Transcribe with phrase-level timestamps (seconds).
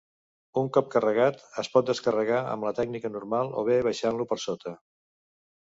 [0.61, 4.77] Un cop carregat, es pot descarregar amb la tècnica normal o bé baixant-lo per sota.